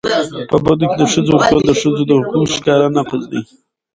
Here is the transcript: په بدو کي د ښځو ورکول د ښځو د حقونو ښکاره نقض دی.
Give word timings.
په 0.51 0.57
بدو 0.65 0.85
کي 0.91 0.97
د 0.99 1.03
ښځو 1.13 1.31
ورکول 1.33 1.61
د 1.65 1.71
ښځو 1.81 2.01
د 2.05 2.11
حقونو 2.19 2.51
ښکاره 2.55 2.87
نقض 2.97 3.23
دی. 3.31 3.41